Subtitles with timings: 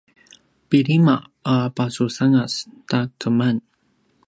[0.69, 1.15] pilima
[1.53, 2.53] a pasusangas
[2.89, 3.55] ta keman